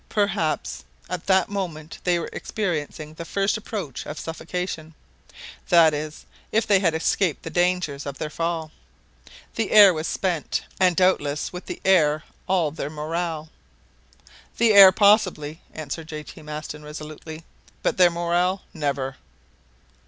Perhaps 0.09 0.83
at 1.11 1.27
that 1.27 1.47
moment 1.47 1.99
they 2.05 2.17
were 2.17 2.31
experiencing 2.33 3.13
the 3.13 3.23
first 3.23 3.55
approach 3.55 4.03
of 4.07 4.17
suffocation; 4.19 4.95
that 5.69 5.93
is, 5.93 6.25
if 6.51 6.65
they 6.65 6.79
had 6.79 6.95
escaped 6.95 7.43
the 7.43 7.51
dangers 7.51 8.07
of 8.07 8.17
their 8.17 8.31
fall. 8.31 8.71
The 9.53 9.69
air 9.69 9.93
was 9.93 10.07
spent, 10.07 10.63
and 10.79 10.95
doubtless 10.95 11.53
with 11.53 11.67
the 11.67 11.79
air 11.85 12.23
all 12.47 12.71
their 12.71 12.89
morale. 12.89 13.49
"The 14.57 14.73
air, 14.73 14.91
possibly," 14.91 15.61
answered 15.71 16.07
J. 16.07 16.23
T. 16.23 16.41
Maston 16.41 16.81
resolutely, 16.81 17.43
"but 17.83 17.97
their 17.97 18.09
morale 18.09 18.63
never!" 18.73 19.17